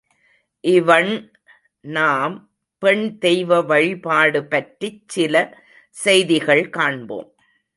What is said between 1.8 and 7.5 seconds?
நாம் பெண் தெய்வ வழிபாடு பற்றிச் சில செய்திகள் காண்போம்.